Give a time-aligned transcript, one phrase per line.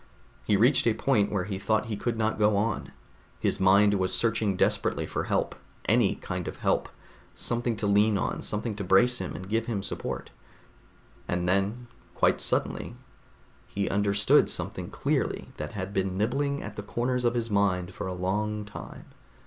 [0.45, 2.91] He reached a point where he thought he could not go on.
[3.39, 5.53] His mind was searching desperately for help
[5.85, 6.89] any kind of help,
[7.35, 10.31] something to lean on, something to brace him and give him support.
[11.27, 11.85] And then
[12.15, 12.95] quite suddenly
[13.67, 18.07] he understood something clearly that had been nibbling at the corners of his mind for
[18.07, 19.05] a long time.